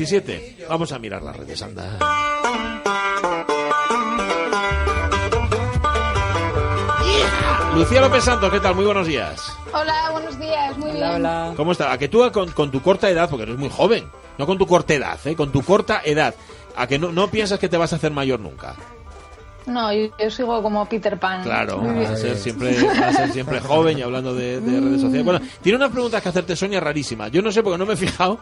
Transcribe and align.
17. 0.00 0.64
Vamos 0.66 0.92
a 0.92 0.98
mirar 0.98 1.22
las 1.22 1.36
redes, 1.36 1.60
anda. 1.60 1.98
Lucía 7.74 8.00
López 8.00 8.24
Santos, 8.24 8.50
¿qué 8.50 8.60
tal? 8.60 8.74
Muy 8.74 8.86
buenos 8.86 9.06
días. 9.06 9.52
Hola, 9.74 10.10
buenos 10.12 10.38
días, 10.38 10.78
muy 10.78 10.92
bien. 10.92 11.54
¿Cómo 11.54 11.72
está? 11.72 11.92
A 11.92 11.98
que 11.98 12.08
tú 12.08 12.22
con, 12.32 12.50
con 12.52 12.70
tu 12.70 12.80
corta 12.80 13.10
edad, 13.10 13.28
porque 13.28 13.42
eres 13.42 13.58
muy 13.58 13.68
joven, 13.68 14.10
no 14.38 14.46
con 14.46 14.56
tu 14.56 14.66
corta 14.66 14.94
edad, 14.94 15.18
¿eh? 15.26 15.36
con 15.36 15.52
tu 15.52 15.62
corta 15.62 16.00
edad, 16.02 16.34
a 16.76 16.86
que 16.86 16.98
no, 16.98 17.12
no 17.12 17.28
piensas 17.28 17.58
que 17.58 17.68
te 17.68 17.76
vas 17.76 17.92
a 17.92 17.96
hacer 17.96 18.10
mayor 18.10 18.40
nunca. 18.40 18.76
No, 19.70 19.92
yo, 19.92 20.08
yo 20.18 20.30
sigo 20.30 20.62
como 20.62 20.84
Peter 20.88 21.18
Pan. 21.18 21.42
Claro, 21.42 21.78
vas 21.80 22.10
a 22.10 22.16
ser 22.16 22.36
siempre, 22.36 22.74
vas 22.82 22.98
a 22.98 23.12
ser 23.12 23.32
siempre 23.32 23.60
joven 23.60 23.98
y 23.98 24.02
hablando 24.02 24.34
de, 24.34 24.60
de 24.60 24.80
redes 24.80 25.00
sociales. 25.00 25.24
Bueno, 25.24 25.40
tiene 25.62 25.76
unas 25.76 25.90
preguntas 25.90 26.22
que 26.22 26.28
hacerte 26.28 26.56
Sonia 26.56 26.80
rarísimas. 26.80 27.30
Yo 27.30 27.40
no 27.42 27.50
sé 27.52 27.62
porque 27.62 27.78
no 27.78 27.86
me 27.86 27.94
he 27.94 27.96
fijado, 27.96 28.38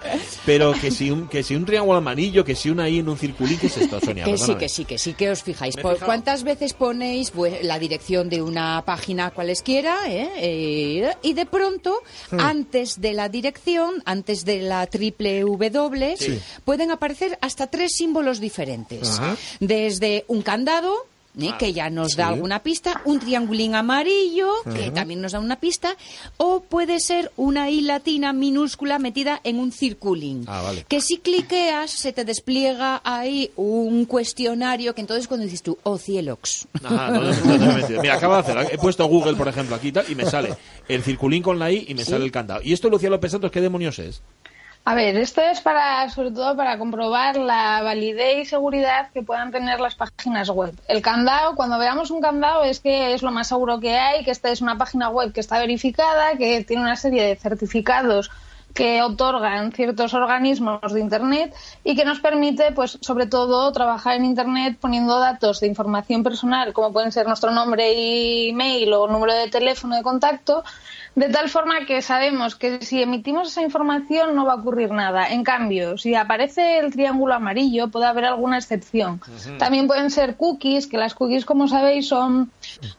pero 0.46 0.72
que 0.72 0.90
si 0.90 1.10
un, 1.10 1.28
que 1.28 1.42
si 1.42 1.54
un 1.54 1.64
triángulo 1.64 1.98
amarillo, 1.98 2.44
que 2.44 2.54
si 2.54 2.70
una 2.70 2.88
I 2.88 2.98
en 3.00 3.08
un 3.08 3.18
circulín, 3.18 3.58
¿qué 3.58 3.66
es 3.68 3.76
esto, 3.76 4.00
Sonia? 4.00 4.24
Que 4.24 4.36
sí, 4.38 4.54
que 4.54 4.68
sí, 4.68 4.84
que 4.84 4.98
sí, 4.98 5.12
que 5.14 5.30
os 5.30 5.42
fijáis. 5.42 5.76
¿Por. 5.76 5.98
¿Cuántas 5.98 6.42
veces 6.44 6.72
ponéis 6.72 7.30
pues, 7.30 7.62
la 7.64 7.78
dirección 7.78 8.28
de 8.28 8.40
una 8.42 8.82
página 8.84 9.30
cualesquiera? 9.30 9.96
eh? 10.08 10.30
Eh, 10.38 11.10
y 11.22 11.34
de 11.34 11.46
pronto, 11.46 11.94
Hmm. 12.30 12.40
antes 12.40 13.00
de 13.00 13.12
la 13.12 13.28
dirección, 13.28 14.02
antes 14.04 14.44
de 14.44 14.60
la 14.62 14.86
triple 14.86 15.40
W, 15.42 16.16
Sí. 16.18 16.38
pueden 16.64 16.90
aparecer 16.90 17.38
hasta 17.40 17.66
tres 17.68 17.92
símbolos 17.96 18.40
diferentes. 18.40 19.18
Ajá. 19.18 19.36
Desde 19.60 20.24
un 20.28 20.42
candado. 20.42 20.94
Eh, 21.40 21.50
Ah, 21.52 21.58
que 21.58 21.72
ya 21.72 21.88
nos 21.90 22.16
da 22.16 22.26
sí. 22.28 22.34
alguna 22.34 22.62
pista, 22.62 23.00
un 23.04 23.20
triangulín 23.20 23.74
amarillo, 23.74 24.50
que 24.74 24.90
también 24.90 25.20
nos 25.20 25.32
da 25.32 25.40
una 25.40 25.60
pista, 25.60 25.96
o 26.36 26.60
puede 26.60 27.00
ser 27.00 27.30
una 27.36 27.70
I 27.70 27.80
latina 27.80 28.32
minúscula 28.32 28.98
metida 28.98 29.40
en 29.44 29.58
un 29.58 29.72
circulín. 29.72 30.44
Ah, 30.46 30.62
vale. 30.62 30.84
Que 30.88 31.00
si 31.00 31.18
cliqueas, 31.18 31.90
se 31.90 32.12
te 32.12 32.24
despliega 32.24 33.00
ahí 33.04 33.50
un 33.56 34.04
cuestionario 34.04 34.94
que 34.94 35.00
entonces 35.00 35.28
cuando 35.28 35.44
dices 35.44 35.62
tú, 35.62 35.78
oh 35.82 35.98
cielox. 35.98 36.66
No, 36.82 36.90
no. 36.90 38.00
Mira, 38.02 38.14
acabo 38.14 38.34
de 38.34 38.40
hacer. 38.40 38.68
He 38.72 38.78
puesto 38.78 39.06
Google, 39.06 39.34
por 39.34 39.48
ejemplo, 39.48 39.76
aquí 39.76 39.88
y 39.88 39.92
tal, 39.92 40.04
y 40.08 40.14
me 40.14 40.24
sale 40.26 40.54
el 40.88 41.02
circulín 41.02 41.42
con 41.42 41.58
la 41.58 41.70
I 41.70 41.86
y 41.88 41.94
me 41.94 42.04
sale 42.04 42.24
el 42.24 42.32
candado. 42.32 42.60
¿Y 42.62 42.72
esto, 42.72 42.88
Lucía 42.90 43.10
López 43.10 43.32
Santos, 43.32 43.50
qué 43.50 43.60
demonios 43.60 43.98
es? 43.98 44.22
A 44.88 44.94
ver, 44.94 45.18
esto 45.18 45.42
es 45.42 45.60
para, 45.60 46.08
sobre 46.08 46.30
todo 46.30 46.56
para 46.56 46.78
comprobar 46.78 47.36
la 47.36 47.82
validez 47.82 48.38
y 48.38 48.44
seguridad 48.46 49.10
que 49.12 49.22
puedan 49.22 49.50
tener 49.50 49.80
las 49.80 49.94
páginas 49.96 50.48
web. 50.48 50.74
El 50.88 51.02
candado, 51.02 51.56
cuando 51.56 51.78
veamos 51.78 52.10
un 52.10 52.22
candado, 52.22 52.64
es 52.64 52.80
que 52.80 53.12
es 53.12 53.22
lo 53.22 53.30
más 53.30 53.48
seguro 53.48 53.80
que 53.80 53.98
hay, 53.98 54.24
que 54.24 54.30
esta 54.30 54.48
es 54.48 54.62
una 54.62 54.78
página 54.78 55.10
web 55.10 55.34
que 55.34 55.40
está 55.40 55.58
verificada, 55.58 56.38
que 56.38 56.64
tiene 56.64 56.84
una 56.84 56.96
serie 56.96 57.22
de 57.22 57.36
certificados 57.36 58.30
que 58.74 59.02
otorgan 59.02 59.72
ciertos 59.72 60.14
organismos 60.14 60.92
de 60.92 61.00
Internet 61.00 61.54
y 61.84 61.94
que 61.94 62.04
nos 62.04 62.20
permite, 62.20 62.72
pues, 62.72 62.98
sobre 63.00 63.26
todo, 63.26 63.70
trabajar 63.72 64.16
en 64.16 64.24
Internet 64.24 64.78
poniendo 64.80 65.18
datos 65.18 65.60
de 65.60 65.66
información 65.66 66.22
personal, 66.22 66.72
como 66.72 66.92
pueden 66.92 67.12
ser 67.12 67.26
nuestro 67.26 67.50
nombre 67.50 67.92
y 67.92 68.50
email 68.50 68.92
o 68.92 69.06
número 69.06 69.34
de 69.34 69.48
teléfono 69.48 69.96
de 69.96 70.02
contacto, 70.02 70.64
de 71.18 71.28
tal 71.30 71.48
forma 71.48 71.84
que 71.84 72.00
sabemos 72.00 72.54
que 72.54 72.80
si 72.80 73.02
emitimos 73.02 73.48
esa 73.48 73.62
información 73.62 74.36
no 74.36 74.46
va 74.46 74.52
a 74.52 74.56
ocurrir 74.56 74.92
nada. 74.92 75.26
En 75.26 75.42
cambio, 75.42 75.98
si 75.98 76.14
aparece 76.14 76.78
el 76.78 76.92
triángulo 76.92 77.34
amarillo, 77.34 77.88
puede 77.88 78.06
haber 78.06 78.24
alguna 78.24 78.56
excepción. 78.56 79.20
También 79.58 79.88
pueden 79.88 80.12
ser 80.12 80.36
cookies, 80.36 80.86
que 80.86 80.96
las 80.96 81.14
cookies, 81.14 81.44
como 81.44 81.66
sabéis, 81.66 82.06
son, 82.06 82.52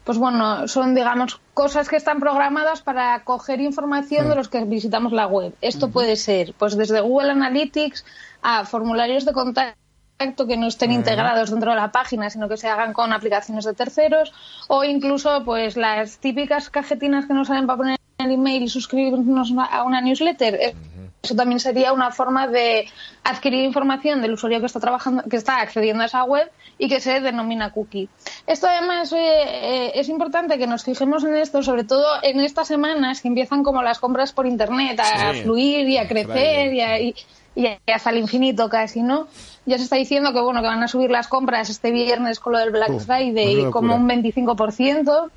pues 0.04 0.18
bueno, 0.18 0.68
son, 0.68 0.96
digamos, 0.96 1.40
cosas 1.54 1.88
que 1.88 1.96
están 1.96 2.20
programadas 2.20 2.82
para 2.82 3.24
coger 3.24 3.62
información 3.62 4.28
de 4.28 4.36
los 4.36 4.50
que 4.50 4.66
visitamos 4.66 5.14
la 5.14 5.26
web. 5.26 5.54
Esto 5.62 5.90
puede 5.90 6.18
ser, 6.18 6.54
pues 6.58 6.76
desde 6.76 7.00
Google 7.00 7.32
Analytics 7.32 8.04
a 8.42 8.66
formularios 8.66 9.24
de 9.24 9.32
contacto 9.32 9.80
contacto 10.20 10.48
que 10.48 10.58
no 10.58 10.68
estén 10.68 10.92
integrados 10.92 11.50
dentro 11.50 11.72
de 11.72 11.78
la 11.78 11.94
página, 11.94 12.30
sino 12.30 12.50
que 12.50 12.58
se 12.58 12.68
hagan 12.68 12.92
con 12.92 13.14
aplicaciones 13.14 13.64
de 13.64 13.74
terceros, 13.74 14.34
o 14.68 14.84
incluso 14.84 15.46
pues 15.46 15.78
las 15.78 16.18
típicas 16.18 16.70
cajetinas 16.70 17.26
que 17.26 17.34
nos 17.34 17.48
salen 17.48 17.68
para 17.68 17.78
poner 17.78 17.99
el 18.20 18.32
email 18.32 18.64
y 18.64 18.70
suscribirnos 18.70 19.52
a 19.72 19.84
una 19.84 20.02
newsletter. 20.02 20.56
Eh, 20.56 20.76
Eso 21.22 21.36
también 21.36 21.60
sería 21.60 21.92
una 21.92 22.12
forma 22.12 22.48
de 22.48 22.88
adquirir 23.26 23.66
información 23.66 24.22
del 24.22 24.34
usuario 24.34 24.62
que 24.62 24.68
está 24.68 24.80
trabajando, 24.80 25.24
que 25.24 25.36
está 25.36 25.60
accediendo 25.60 26.02
a 26.04 26.06
esa 26.06 26.24
web 26.24 26.50
y 26.78 26.88
que 26.88 27.02
se 27.02 27.20
denomina 27.20 27.72
cookie. 27.74 28.08
Esto 28.48 28.68
además 28.68 29.12
eh, 29.12 29.18
eh, 29.20 29.92
es 29.96 30.08
importante 30.08 30.58
que 30.58 30.66
nos 30.66 30.86
fijemos 30.86 31.26
en 31.26 31.36
esto, 31.36 31.62
sobre 31.62 31.84
todo 31.84 32.06
en 32.24 32.40
estas 32.40 32.70
semanas 32.70 33.20
que 33.22 33.28
empiezan 33.28 33.64
como 33.64 33.84
las 33.84 34.00
compras 34.00 34.32
por 34.32 34.48
internet 34.48 34.98
a 35.02 35.34
Sí. 35.34 35.42
fluir 35.42 35.90
y 35.90 35.98
a 35.98 36.08
crecer 36.08 36.74
y, 36.74 36.80
a- 36.82 37.00
y- 37.02 37.16
y 37.56 37.68
hasta 37.92 38.12
el 38.12 38.18
infinito 38.20 38.70
casi, 38.70 39.02
¿no? 39.02 39.28
Ya 39.66 39.78
se 39.78 39.84
está 39.84 39.98
diciendo 39.98 40.32
que 40.32 40.40
bueno 40.40 40.62
que 40.62 40.68
van 40.68 40.82
a 40.84 40.88
subir 40.88 41.12
las 41.12 41.28
compras 41.28 41.70
este 41.70 41.92
viernes 41.92 42.40
con 42.40 42.54
lo 42.54 42.60
del 42.60 42.72
Black 42.72 42.98
Friday 43.00 43.70
como 43.72 43.96
un 43.96 44.08
25%. 44.08 45.30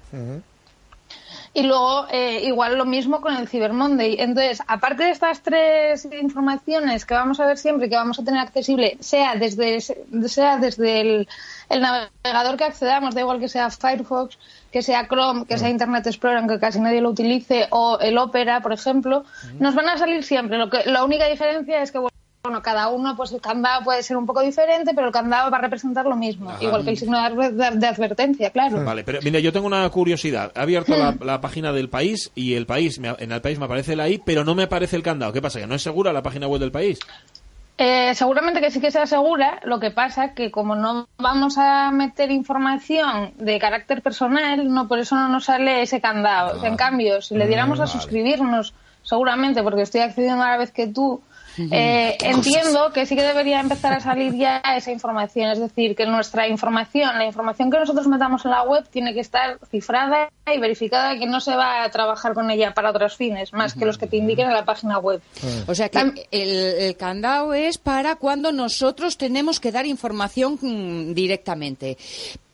Y 1.54 1.64
luego, 1.64 2.06
eh, 2.10 2.40
igual 2.44 2.78
lo 2.78 2.86
mismo 2.86 3.20
con 3.20 3.36
el 3.36 3.46
Cyber 3.46 3.74
Monday. 3.74 4.16
Entonces, 4.18 4.60
aparte 4.66 5.04
de 5.04 5.10
estas 5.10 5.42
tres 5.42 6.08
informaciones 6.10 7.04
que 7.04 7.12
vamos 7.12 7.40
a 7.40 7.46
ver 7.46 7.58
siempre, 7.58 7.90
que 7.90 7.96
vamos 7.96 8.18
a 8.18 8.24
tener 8.24 8.40
accesible, 8.40 8.96
sea 9.00 9.34
desde, 9.34 9.80
sea 9.80 10.56
desde 10.56 11.00
el, 11.02 11.28
el 11.68 11.80
navegador 11.80 12.56
que 12.56 12.64
accedamos, 12.64 13.14
da 13.14 13.20
igual 13.20 13.38
que 13.38 13.48
sea 13.48 13.68
Firefox, 13.68 14.38
que 14.70 14.80
sea 14.80 15.06
Chrome, 15.06 15.44
que 15.44 15.58
sea 15.58 15.68
Internet 15.68 16.06
Explorer, 16.06 16.38
aunque 16.38 16.58
casi 16.58 16.80
nadie 16.80 17.02
lo 17.02 17.10
utilice, 17.10 17.66
o 17.70 17.98
el 18.00 18.16
Opera, 18.16 18.62
por 18.62 18.72
ejemplo, 18.72 19.24
nos 19.58 19.74
van 19.74 19.90
a 19.90 19.98
salir 19.98 20.24
siempre. 20.24 20.56
Lo 20.56 20.70
que, 20.70 20.84
la 20.86 21.04
única 21.04 21.26
diferencia 21.26 21.82
es 21.82 21.92
que, 21.92 21.98
bueno, 22.42 22.60
cada 22.60 22.88
uno, 22.88 23.14
pues 23.16 23.30
el 23.30 23.41
candado 23.41 23.84
puede 23.84 24.03
ser 24.03 24.16
un 24.16 24.26
poco 24.26 24.41
diferente, 24.41 24.92
pero 24.94 25.06
el 25.06 25.12
candado 25.12 25.48
va 25.48 25.58
a 25.58 25.60
representar 25.60 26.06
lo 26.06 26.16
mismo, 26.16 26.50
Ajá. 26.50 26.64
igual 26.64 26.82
que 26.82 26.91
el 26.91 26.97
signo 26.97 27.16
de, 27.22 27.28
adver- 27.28 27.75
de 27.78 27.86
advertencia, 27.86 28.50
claro. 28.50 28.84
Vale, 28.84 29.04
pero 29.04 29.20
mira, 29.22 29.38
yo 29.38 29.53
tengo 29.53 29.69
una 29.69 29.88
curiosidad. 29.91 30.50
He 30.56 30.60
abierto 30.60 30.97
la, 30.97 31.14
la 31.20 31.41
página 31.41 31.72
del 31.72 31.88
país 31.88 32.32
y 32.34 32.54
el 32.54 32.66
país 32.66 32.98
me- 32.98 33.14
en 33.16 33.31
el 33.31 33.41
país 33.41 33.60
me 33.60 33.66
aparece 33.66 33.94
la 33.94 34.08
I, 34.08 34.19
pero 34.25 34.44
no 34.44 34.56
me 34.56 34.64
aparece 34.64 34.97
el 34.97 35.04
candado. 35.04 35.32
¿Qué 35.32 35.41
pasa? 35.41 35.60
¿Que 35.60 35.69
no 35.69 35.76
es 35.76 35.82
segura 35.82 36.12
la 36.12 36.22
página 36.25 36.48
web 36.48 36.58
del 36.60 36.72
país? 36.72 36.98
Eh, 37.78 38.12
seguramente 38.16 38.60
que 38.60 38.72
sí 38.72 38.81
que 38.81 38.91
sea 38.91 39.06
segura, 39.06 39.60
lo 39.62 39.78
que 39.78 39.92
pasa 39.92 40.34
que 40.34 40.50
como 40.50 40.75
no 40.75 41.06
vamos 41.19 41.58
a 41.58 41.92
meter 41.92 42.32
información 42.32 43.34
de 43.38 43.58
carácter 43.60 44.02
personal, 44.02 44.69
no 44.69 44.88
por 44.88 44.98
eso 44.98 45.14
no 45.14 45.28
nos 45.28 45.44
sale 45.44 45.82
ese 45.82 46.00
candado. 46.00 46.60
Ah. 46.60 46.66
En 46.66 46.75
cambio, 46.76 47.22
si 47.22 47.36
le 47.36 47.47
diéramos 47.47 47.78
a 47.78 47.84
vale. 47.84 47.92
suscribirnos, 47.92 48.75
seguramente 49.02 49.62
porque 49.62 49.82
estoy 49.82 50.00
accediendo 50.00 50.42
a 50.42 50.50
la 50.50 50.58
vez 50.58 50.70
que 50.70 50.86
tú, 50.86 51.22
eh, 51.58 52.16
entiendo 52.20 52.92
que 52.92 53.04
sí 53.04 53.14
que 53.14 53.22
debería 53.22 53.60
empezar 53.60 53.92
a 53.92 54.00
salir 54.00 54.34
ya 54.34 54.62
esa 54.76 54.90
información. 54.90 55.50
Es 55.50 55.58
decir, 55.58 55.94
que 55.94 56.06
nuestra 56.06 56.48
información, 56.48 57.18
la 57.18 57.26
información 57.26 57.70
que 57.70 57.78
nosotros 57.78 58.06
metamos 58.06 58.44
en 58.44 58.52
la 58.52 58.62
web, 58.62 58.84
tiene 58.90 59.12
que 59.12 59.20
estar 59.20 59.58
cifrada 59.70 60.30
y 60.46 60.58
verificada 60.58 61.18
que 61.18 61.26
no 61.26 61.40
se 61.40 61.54
va 61.54 61.84
a 61.84 61.90
trabajar 61.90 62.34
con 62.34 62.50
ella 62.50 62.72
para 62.74 62.90
otros 62.90 63.16
fines, 63.16 63.52
más 63.52 63.74
que 63.74 63.84
los 63.84 63.98
que 63.98 64.06
te 64.06 64.16
indiquen 64.16 64.46
en 64.46 64.54
la 64.54 64.64
página 64.64 64.98
web. 64.98 65.20
O 65.66 65.74
sea 65.74 65.88
que 65.88 66.26
el, 66.30 66.50
el 66.50 66.96
candado 66.96 67.54
es 67.54 67.78
para 67.78 68.16
cuando 68.16 68.52
nosotros 68.52 69.19
tenemos 69.19 69.60
que 69.60 69.72
dar 69.72 69.87
información 69.87 70.58
mm, 70.60 71.14
directamente. 71.14 71.99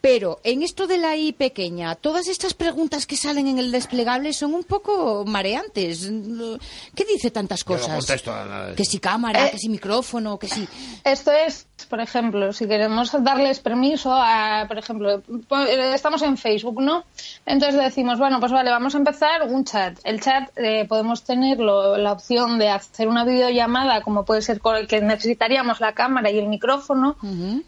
Pero 0.08 0.40
en 0.42 0.62
esto 0.62 0.86
de 0.86 0.96
la 0.96 1.16
I 1.16 1.32
pequeña, 1.34 1.94
todas 1.94 2.28
estas 2.28 2.54
preguntas 2.54 3.04
que 3.04 3.14
salen 3.14 3.46
en 3.46 3.58
el 3.58 3.70
desplegable 3.70 4.32
son 4.32 4.54
un 4.54 4.64
poco 4.64 5.24
mareantes. 5.26 6.10
¿Qué 6.94 7.04
dice 7.04 7.30
tantas 7.30 7.62
Yo 7.62 7.74
no 7.74 7.80
cosas? 7.80 7.94
contesto 7.96 8.32
a 8.32 8.44
nada 8.46 8.66
de 8.68 8.74
Que 8.74 8.86
si 8.86 8.98
cámara, 9.00 9.46
Eh, 9.46 9.50
que 9.52 9.58
si 9.58 9.68
micrófono, 9.68 10.38
que 10.38 10.48
si... 10.48 10.66
Esto 11.04 11.30
es, 11.30 11.66
por 11.84 12.00
ejemplo, 12.00 12.52
si 12.52 12.66
queremos 12.66 13.12
darles 13.22 13.60
permiso 13.60 14.12
a, 14.12 14.64
por 14.68 14.78
ejemplo, 14.78 15.22
eh, 15.68 15.92
estamos 15.94 16.22
en 16.22 16.36
Facebook, 16.36 16.80
¿no? 16.82 17.04
Entonces 17.46 17.80
decimos, 17.80 18.18
bueno, 18.18 18.40
pues 18.40 18.52
vale, 18.52 18.70
vamos 18.70 18.94
a 18.94 18.98
empezar 18.98 19.42
un 19.44 19.64
chat. 19.64 19.98
El 20.04 20.20
chat 20.20 20.50
eh, 20.56 20.86
podemos 20.88 21.22
tener 21.24 21.58
lo- 21.60 21.96
la 21.96 22.12
opción 22.12 22.58
de 22.58 22.68
hacer 22.70 23.08
una 23.08 23.24
videollamada, 23.24 24.02
como 24.02 24.24
puede 24.24 24.42
ser 24.42 24.60
con 24.60 24.76
el 24.76 24.86
que 24.86 25.00
necesitaríamos 25.00 25.80
la 25.80 25.92
cámara 25.92 26.30
y 26.30 26.38
el 26.38 26.48
micrófono. 26.48 27.16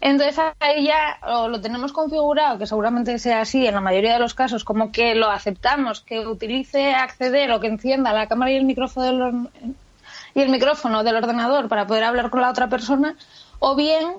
Entonces 0.01 0.37
ahí 0.59 0.85
ya 0.85 1.17
o 1.27 1.47
lo 1.47 1.61
tenemos 1.61 1.93
configurado, 1.93 2.57
que 2.57 2.67
seguramente 2.67 3.17
sea 3.19 3.41
así 3.41 3.65
en 3.65 3.75
la 3.75 3.81
mayoría 3.81 4.13
de 4.13 4.19
los 4.19 4.33
casos, 4.33 4.63
como 4.63 4.91
que 4.91 5.15
lo 5.15 5.29
aceptamos, 5.29 6.01
que 6.01 6.25
utilice 6.27 6.93
acceder 6.93 7.51
o 7.51 7.59
que 7.59 7.67
encienda 7.67 8.13
la 8.13 8.27
cámara 8.27 8.51
y 8.51 8.55
el 8.57 8.65
micrófono 8.65 9.05
de 9.05 9.13
los, 9.13 9.33
y 10.33 10.39
el 10.41 10.49
micrófono 10.49 11.03
del 11.03 11.15
ordenador 11.17 11.67
para 11.67 11.87
poder 11.87 12.03
hablar 12.05 12.29
con 12.29 12.41
la 12.41 12.49
otra 12.49 12.67
persona, 12.67 13.15
o 13.63 13.75
bien 13.75 14.15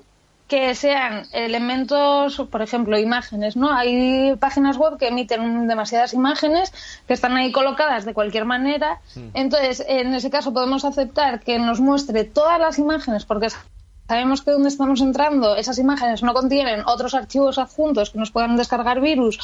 que 0.46 0.74
sean 0.74 1.26
elementos, 1.32 2.42
por 2.50 2.62
ejemplo, 2.62 2.98
imágenes, 2.98 3.56
¿no? 3.56 3.72
Hay 3.72 4.36
páginas 4.36 4.76
web 4.76 4.98
que 4.98 5.08
emiten 5.08 5.66
demasiadas 5.66 6.12
imágenes 6.14 6.72
que 7.06 7.14
están 7.14 7.36
ahí 7.36 7.50
colocadas 7.50 8.04
de 8.04 8.14
cualquier 8.14 8.44
manera. 8.44 9.00
Entonces, 9.34 9.82
en 9.88 10.14
ese 10.14 10.30
caso 10.30 10.52
podemos 10.52 10.84
aceptar 10.84 11.40
que 11.40 11.58
nos 11.58 11.80
muestre 11.80 12.24
todas 12.24 12.60
las 12.60 12.78
imágenes 12.78 13.24
porque 13.24 13.48
sabemos 14.06 14.42
que 14.42 14.50
donde 14.50 14.68
estamos 14.68 15.00
entrando 15.00 15.56
esas 15.56 15.78
imágenes 15.78 16.22
no 16.22 16.34
contienen 16.34 16.82
otros 16.86 17.14
archivos 17.14 17.58
adjuntos 17.58 18.10
que 18.10 18.18
nos 18.18 18.30
puedan 18.30 18.56
descargar 18.56 19.00
virus 19.00 19.38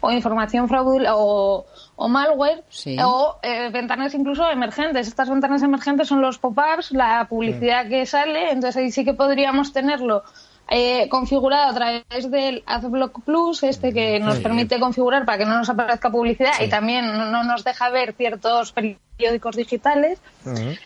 o 0.00 0.10
información 0.10 0.68
fraudulenta 0.68 1.16
o, 1.16 1.66
o 1.96 2.08
malware 2.08 2.64
Sí. 2.68 2.96
o 3.02 3.38
eh, 3.42 3.70
ventanas 3.70 4.14
incluso 4.14 4.48
emergentes. 4.50 5.08
Estas 5.08 5.28
ventanas 5.30 5.62
emergentes 5.62 6.08
son 6.08 6.20
los 6.20 6.38
pop-ups, 6.38 6.92
la 6.92 7.26
publicidad 7.28 7.88
que 7.88 8.06
sale, 8.06 8.50
entonces 8.50 8.76
ahí 8.76 8.90
sí 8.90 9.04
que 9.04 9.14
podríamos 9.14 9.72
tenerlo 9.72 10.22
eh, 10.68 11.08
configurado 11.10 11.70
a 11.70 11.74
través 11.74 12.30
del 12.30 12.62
AdBlock 12.66 13.22
Plus, 13.22 13.62
este 13.64 13.92
que 13.92 14.18
nos 14.18 14.38
permite 14.38 14.80
configurar 14.80 15.26
para 15.26 15.38
que 15.38 15.44
no 15.44 15.58
nos 15.58 15.68
aparezca 15.68 16.10
publicidad 16.10 16.52
y 16.60 16.68
también 16.68 17.06
no, 17.06 17.26
no 17.26 17.44
nos 17.44 17.64
deja 17.64 17.90
ver 17.90 18.14
ciertos 18.14 18.72
periódicos 18.72 19.56
digitales. 19.56 20.20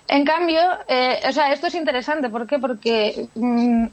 En 0.08 0.25
cambio, 0.25 0.61
eh, 0.88 1.20
o 1.28 1.32
sea, 1.32 1.52
esto 1.52 1.69
es 1.69 1.75
interesante. 1.76 2.28
¿Por 2.28 2.46
qué? 2.49 2.58
Porque 2.58 3.28
mm, 3.37 3.87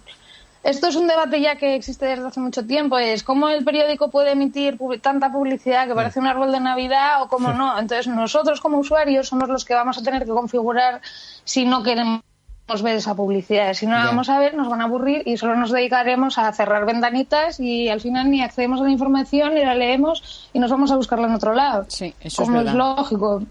esto 0.65 0.87
es 0.87 0.95
un 0.95 1.07
debate 1.07 1.39
ya 1.39 1.57
que 1.57 1.75
existe 1.75 2.07
desde 2.07 2.25
hace 2.25 2.39
mucho 2.39 2.65
tiempo. 2.65 2.97
Es 2.97 3.23
cómo 3.23 3.49
el 3.49 3.63
periódico 3.63 4.09
puede 4.09 4.31
emitir 4.31 4.79
tanta 4.99 5.31
publicidad 5.31 5.87
que 5.87 5.93
parece 5.93 6.19
un 6.19 6.25
árbol 6.25 6.51
de 6.51 6.59
Navidad 6.59 7.21
o 7.21 7.27
cómo 7.27 7.53
no. 7.53 7.77
Entonces, 7.77 8.07
nosotros 8.07 8.61
como 8.61 8.79
usuarios 8.79 9.27
somos 9.27 9.47
los 9.47 9.63
que 9.63 9.75
vamos 9.75 9.99
a 9.99 10.01
tener 10.01 10.25
que 10.25 10.31
configurar 10.31 11.01
si 11.43 11.65
no 11.65 11.83
queremos 11.83 12.21
ver 12.67 12.95
esa 12.95 13.15
publicidad. 13.15 13.73
Si 13.73 13.85
no 13.85 13.93
la 13.93 14.05
vamos 14.05 14.27
a 14.29 14.39
ver, 14.39 14.55
nos 14.55 14.67
van 14.69 14.81
a 14.81 14.85
aburrir 14.85 15.21
y 15.25 15.37
solo 15.37 15.55
nos 15.55 15.71
dedicaremos 15.71 16.37
a 16.39 16.51
cerrar 16.51 16.85
ventanitas 16.85 17.59
y 17.59 17.89
al 17.89 18.01
final 18.01 18.31
ni 18.31 18.41
accedemos 18.41 18.81
a 18.81 18.83
la 18.83 18.91
información 18.91 19.53
ni 19.53 19.61
la 19.61 19.75
leemos 19.75 20.49
y 20.51 20.59
nos 20.59 20.71
vamos 20.71 20.91
a 20.91 20.95
buscarla 20.95 21.27
en 21.27 21.33
otro 21.35 21.53
lado. 21.53 21.85
Sí, 21.89 22.13
eso 22.19 22.41
es 22.41 22.47
como 22.47 22.59
es, 22.59 22.65
verdad. 22.65 22.77
lógico. 22.97 23.43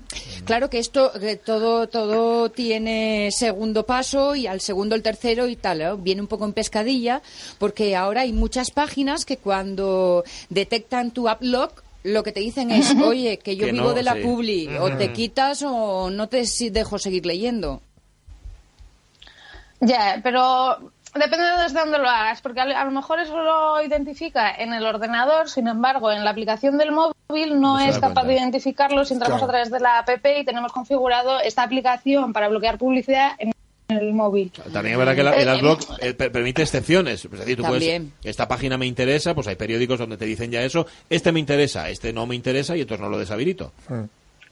Claro 0.45 0.69
que 0.69 0.79
esto, 0.79 1.13
que 1.19 1.37
todo, 1.37 1.87
todo 1.89 2.51
tiene 2.51 3.31
segundo 3.31 3.87
paso 3.87 4.35
y 4.35 4.47
al 4.49 4.61
segundo 4.61 4.97
el 4.97 5.03
tercero 5.03 5.47
y 5.47 5.57
tal. 5.57 5.81
¿eh? 5.81 5.95
Viene 5.97 6.21
un 6.21 6.29
poco 6.29 6.45
en 6.45 6.53
pescadilla 6.53 7.23
porque 7.59 7.95
ahora 7.95 8.23
hay 8.23 8.33
muchas 8.33 8.73
páginas 8.73 9.25
que 9.25 9.37
cuando 9.37 10.25
detectan 10.51 11.13
tu 11.13 11.31
uplock 11.31 11.85
lo 12.03 12.23
que 12.23 12.33
te 12.33 12.41
dicen 12.41 12.71
es, 12.71 12.95
oye, 13.03 13.39
que 13.39 13.57
yo 13.57 13.67
Que 13.67 13.73
vivo 13.73 13.89
no, 13.89 13.95
de 13.95 14.03
la 14.03 14.15
sí. 14.15 14.21
publi, 14.21 14.69
o 14.77 14.95
te 14.97 15.13
quitas 15.13 15.63
o 15.63 16.11
no 16.11 16.29
te 16.29 16.45
dejo 16.71 16.99
seguir 16.99 17.25
leyendo. 17.25 17.81
Ya, 19.81 20.21
pero 20.23 20.91
depende 21.15 21.45
de 21.47 21.63
desde 21.63 21.79
dónde 21.81 21.99
lo 21.99 22.09
hagas, 22.09 22.41
porque 22.41 22.61
a, 22.61 22.65
a 22.65 22.85
lo 22.85 22.91
mejor 22.91 23.21
eso 23.21 23.37
lo 23.43 23.83
identifica 23.83 24.55
en 24.55 24.73
el 24.73 24.85
ordenador, 24.87 25.49
sin 25.49 25.69
embargo, 25.69 26.11
en 26.11 26.25
la 26.25 26.31
aplicación 26.31 26.79
del 26.79 26.93
móvil 26.93 27.61
no, 27.61 27.79
es 27.79 27.97
capaz 27.99 28.23
cuenta. 28.23 28.25
de 28.25 28.35
identificarlo 28.35 29.05
si 29.05 29.15
entramos 29.15 29.39
Claro. 29.39 29.51
a 29.51 29.53
través 29.55 29.71
de 29.71 29.81
la 29.81 29.99
app 29.99 30.09
y 30.41 30.45
tenemos 30.45 30.73
configurado 30.73 31.39
esta 31.41 31.63
aplicación 31.63 32.33
para 32.33 32.49
bloquear 32.49 32.79
publicidad 32.79 33.33
en 33.39 33.53
el 33.89 34.13
móvil. 34.15 34.51
También 34.73 34.95
es 34.95 34.99
verdad 34.99 35.15
que 35.15 35.23
la- 35.23 35.37
el 35.37 35.47
Eh, 35.47 35.51
adblock 35.51 35.83
eh, 36.01 36.15
per- 36.15 36.33
permite 36.33 36.63
excepciones. 36.63 37.25
Es 37.27 37.31
decir, 37.31 37.57
tú 37.59 37.65
puedes, 37.65 38.03
esta 38.25 38.49
página 38.49 38.79
me 38.79 38.87
interesa, 38.87 39.35
pues 39.35 39.47
hay 39.47 39.57
periódicos 39.57 39.99
donde 39.99 40.17
te 40.17 40.25
dicen 40.25 40.51
ya 40.51 40.63
eso, 40.63 40.87
este 41.11 41.31
me 41.33 41.39
interesa, 41.41 41.91
este 41.91 42.13
no 42.13 42.27
me 42.27 42.35
interesa 42.35 42.77
y 42.77 42.81
entonces 42.81 43.03
no 43.05 43.11
lo 43.11 43.19
deshabilito. 43.19 43.73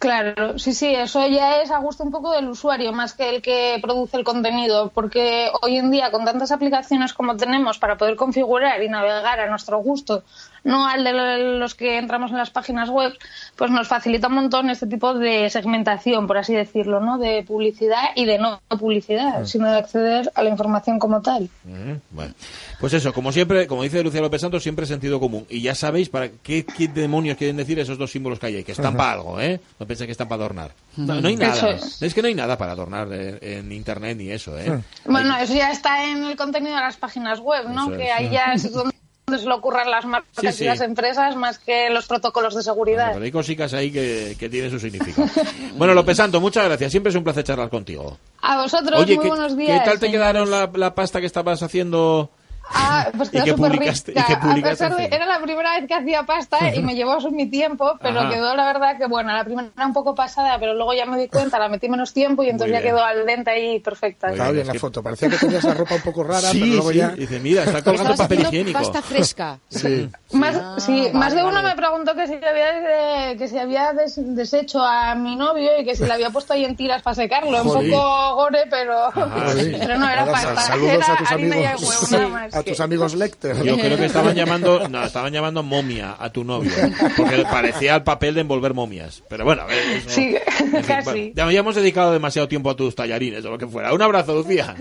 Claro, 0.03 0.59
sí, 0.59 0.75
sí, 0.75 0.93
eso 0.93 1.25
ya 1.29 1.63
es 1.63 1.71
a 1.71 1.79
gusto 1.79 2.03
un 2.03 2.11
poco 2.11 2.33
del 2.33 2.49
usuario 2.49 2.93
más 2.93 3.13
que 3.13 3.31
el 3.31 3.41
que 3.41 3.79
produce 3.81 4.17
el 4.17 4.25
contenido, 4.25 4.91
porque 4.93 5.49
hoy 5.63 5.77
en 5.77 5.93
día 5.93 6.11
con 6.11 6.25
tantas 6.25 6.51
aplicaciones 6.51 7.13
como 7.13 7.37
tenemos 7.37 7.79
para 7.79 7.97
poder 7.97 8.17
configurar 8.17 8.83
y 8.83 8.89
navegar 8.89 9.39
a 9.39 9.49
nuestro 9.49 9.79
gusto, 9.79 10.25
no 10.65 10.89
al 10.89 11.05
de 11.05 11.13
los 11.13 11.77
que 11.77 11.99
entramos 11.99 12.33
en 12.33 12.37
las 12.37 12.51
páginas 12.51 12.89
web, 12.91 13.13
pues 13.57 13.71
nos 13.71 13.87
facilita 13.87 14.29
un 14.29 14.35
montón 14.35 14.71
este 14.71 14.89
tipo 14.89 15.15
de 15.15 15.49
segmentación, 15.51 16.27
por 16.27 16.39
así 16.39 16.53
decirlo, 16.55 17.01
¿no? 17.01 17.19
De 17.19 17.45
publicidad 17.47 18.11
y 18.17 18.25
de 18.25 18.39
no 18.39 18.61
publicidad, 18.79 19.45
sino 19.45 19.71
de 19.71 19.79
acceder 19.79 20.33
a 20.35 20.43
la 20.43 20.51
información 20.51 20.99
como 20.99 21.23
tal. 21.23 21.49
Mm, 21.65 21.95
Bueno, 22.11 22.35
pues 22.81 22.93
eso, 22.93 23.13
como 23.13 23.31
siempre, 23.33 23.67
como 23.67 23.83
dice 23.83 24.03
Lucía 24.03 24.21
López 24.21 24.41
Santos, 24.41 24.63
siempre 24.63 24.87
sentido 24.87 25.21
común. 25.21 25.47
Y 25.49 25.63
ya 25.63 25.75
sabéis 25.75 26.09
para 26.09 26.29
qué, 26.29 26.65
qué 26.65 26.89
demonios 26.89 27.37
quieren 27.37 27.57
decir 27.57 27.79
esos 27.79 27.99
dos 27.99 28.11
símbolos 28.11 28.39
que 28.39 28.47
hay 28.47 28.57
ahí, 28.57 28.65
que 28.65 28.73
están 28.73 28.97
para 28.97 29.13
algo, 29.13 29.41
¿eh? 29.41 29.61
No 29.79 29.87
penséis 29.93 30.07
que 30.09 30.13
están 30.13 30.29
para 30.29 30.41
adornar. 30.41 30.73
No, 30.97 31.21
no 31.21 31.29
hay 31.29 31.37
nada. 31.37 31.71
es. 31.71 32.03
Es 32.03 32.15
que 32.15 32.23
no 32.23 32.29
hay 32.29 32.35
nada 32.35 32.57
para 32.59 32.73
adornar 32.73 33.09
en 33.13 33.71
internet 33.73 34.17
ni 34.19 34.31
eso, 34.31 34.59
¿eh? 34.59 34.83
Bueno, 35.05 35.37
eso 35.39 35.55
ya 35.55 35.71
está 35.71 36.05
en 36.11 36.25
el 36.25 36.37
contenido 36.37 36.75
de 36.75 36.81
las 36.83 36.97
páginas 36.97 37.41
web, 37.41 37.69
¿no? 37.69 37.89
Eso 37.89 37.97
que 37.97 38.07
es. 38.07 38.13
ahí 38.13 38.31
ya 38.31 38.53
es 38.55 38.73
donde 38.73 38.93
se 39.39 39.47
le 39.47 39.55
ocurran 39.55 39.91
las 39.91 40.05
marcas 40.05 40.31
Sí, 40.39 40.53
sí. 40.53 40.65
y 40.65 40.67
las 40.67 40.81
empresas 40.83 41.37
más 41.37 41.59
que 41.59 41.89
los 41.91 42.07
protocolos 42.07 42.55
de 42.55 42.63
seguridad. 42.63 43.13
Pero 43.13 43.25
hay 43.25 43.33
cositas 43.33 43.73
ahí 43.73 43.91
que, 43.91 44.37
que 44.39 44.49
tienen 44.51 44.71
su 44.71 44.79
significado. 44.79 45.29
Bueno, 45.77 45.95
López 45.95 46.17
Santos, 46.19 46.41
muchas 46.41 46.65
gracias. 46.67 46.91
Siempre 46.91 47.11
es 47.11 47.17
un 47.17 47.25
placer 47.25 47.45
charlar 47.45 47.71
contigo. 47.71 48.19
A 48.43 48.61
vosotros, 48.61 49.01
Oye, 49.01 49.15
muy 49.15 49.23
¿qué, 49.23 49.29
buenos 49.29 49.53
qué 49.55 49.59
días. 49.63 49.85
tal 49.85 49.99
te 49.99 50.07
señores. 50.07 50.13
quedaron 50.33 50.51
la, 50.51 50.71
la 50.75 50.95
pasta 50.95 51.21
que 51.21 51.27
estabas 51.27 51.63
haciendo? 51.63 52.31
Ah, 52.75 53.09
pues 53.17 53.29
¿Y 53.29 53.33
quedó 53.33 53.45
qué 53.45 53.51
y 53.51 53.55
rica. 53.55 54.25
qué 54.27 54.37
publicaste 54.37 54.53
A 54.53 54.63
pesar 54.63 54.97
de- 54.97 55.03
encima? 55.05 55.17
era 55.17 55.27
la 55.27 55.41
primera 55.41 55.79
vez 55.79 55.87
que 55.89 55.95
hacía 55.95 56.23
pasta 56.25 56.75
y 56.75 56.83
me 56.83 56.95
llevó 56.95 57.21
su 57.21 57.31
mi 57.31 57.47
tiempo, 57.47 57.99
pero 58.01 58.21
Ajá. 58.21 58.31
quedó 58.31 58.55
la 58.57 58.67
verdad 58.67 58.99
que 58.99 59.07
bueno, 59.07 59.33
la 59.33 59.45
primera 59.45 59.69
era 59.77 59.87
un 59.87 59.93
poco 59.93 60.15
pasada, 60.15 60.59
pero 60.59 60.75
luego 60.75 60.95
ya 60.95 61.07
me 61.07 61.19
di 61.19 61.29
cuenta, 61.29 61.59
la 61.59 61.69
metí 61.69 61.89
menos 61.89 62.13
tiempo 62.13 62.43
y 62.43 62.49
entonces 62.51 62.73
ya 62.77 62.83
quedó 62.83 63.03
al 63.05 63.25
dente 63.27 63.51
ahí 63.51 63.81
perfecta. 63.81 64.31
Estaba 64.31 64.51
bien, 64.53 64.67
la 64.67 64.73
que- 64.73 64.79
foto. 64.79 65.03
Parecía 65.03 65.29
que 65.31 65.37
tenías 65.39 65.65
la 65.65 65.75
ropa 65.75 65.95
un 65.97 66.03
poco 66.03 66.23
rara, 66.25 66.41
sí, 66.41 66.61
pero 66.61 66.73
luego 66.75 66.91
sí. 66.93 66.99
ya... 66.99 67.09
Dice, 67.11 67.41
mira, 67.41 67.65
está 67.65 67.83
colgando 67.83 68.15
papel 68.15 68.41
higiénico. 68.41 68.79
pasta 68.79 69.03
fresca. 69.03 69.59
Sí. 69.69 70.09
Más, 70.33 70.83
sí, 70.83 70.99
vale, 71.01 71.13
más 71.13 71.35
de 71.35 71.43
uno 71.43 71.55
vale. 71.55 71.69
me 71.69 71.77
preguntó 71.77 72.15
que 72.15 72.27
si 72.27 72.35
había, 72.35 73.37
que 73.37 73.49
si 73.49 73.59
había 73.59 73.93
des- 73.93 74.15
deshecho 74.35 74.83
a 74.83 75.15
mi 75.15 75.37
novio 75.37 75.71
y 75.79 75.85
que 75.85 75.95
si 75.97 76.05
le 76.05 76.13
había 76.13 76.31
puesto 76.31 76.53
ahí 76.55 76.65
en 76.65 76.77
tiras 76.77 77.03
para 77.03 77.15
secarlo. 77.15 77.63
Un 77.63 77.69
poco 77.69 78.35
gore, 78.37 78.65
pero, 78.71 79.11
Sí. 79.55 79.77
pero 79.79 79.99
no 79.99 80.09
era 80.09 80.25
pasta. 80.27 80.57
Saludos 80.63 80.93
era 80.95 81.13
a 81.13 81.17
tus 81.19 81.31
harina 81.33 81.57
y 81.59 81.65
amigos, 81.65 82.11
huevo, 82.11 82.17
nada 82.25 82.29
más. 82.29 82.62
A 82.63 82.65
tus 82.65 82.81
amigos 82.81 83.15
Lecter. 83.15 83.63
Yo 83.63 83.77
creo 83.77 83.97
que 83.97 84.07
estaban 84.07 84.35
llamando, 84.37 84.89
no, 84.89 85.05
estaban 85.05 85.33
llamando 85.33 85.63
momia 85.63 86.17
a 86.19 86.31
tu 86.33 86.45
novio, 86.45 86.73
porque 87.17 87.45
parecía 87.51 87.97
el 87.97 88.03
papel 88.03 88.35
de 88.35 88.41
envolver 88.41 88.75
momias. 88.75 89.23
Pero 89.29 89.45
bueno, 89.45 89.63
a 89.63 89.67
ver, 89.67 89.79
eso- 89.97 90.11
Sí, 90.11 90.35
en 90.61 90.71
fin, 90.71 90.83
casi. 90.87 91.33
bueno, 91.35 91.51
ya, 91.51 91.59
hemos 91.61 91.75
dedicado 91.75 92.13
demasiado 92.13 92.49
tiempo 92.49 92.71
a 92.71 92.77
tus 92.77 92.95
tallarines 92.95 93.45
o 93.45 93.51
lo 93.51 93.59
que 93.59 93.67
fuera. 93.67 93.93
Un 93.93 94.03
abrazo, 94.03 94.35
Lucía. 94.35 94.75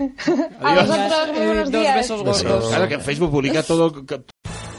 A 0.60 0.72
Adiós. 0.72 0.88
vosotros, 0.88 1.36
muy 1.36 1.46
buenos 1.46 1.70
dos 1.70 1.82
besos 1.94 2.22
gordos. 2.22 2.68
Claro 2.68 2.88
que 2.88 2.94
en 2.94 3.00
Facebook 3.02 3.30
publica 3.30 3.62
todo. 3.62 3.92